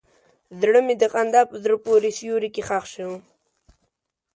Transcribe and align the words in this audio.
زړه 0.59 0.79
مې 0.85 0.95
د 1.01 1.03
خندا 1.13 1.41
په 1.49 1.55
زړه 1.63 1.75
پورې 1.85 2.09
سیوري 2.17 2.49
کې 2.55 2.61
ښخ 2.67 2.83
شو. 2.93 3.11